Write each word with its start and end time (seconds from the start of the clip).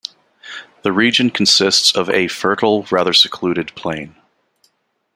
The 0.81 0.91
region 0.91 1.29
consists 1.29 1.95
of 1.95 2.09
a 2.09 2.27
fertile, 2.27 2.87
rather 2.89 3.13
secluded, 3.13 3.71
plain. 3.75 4.15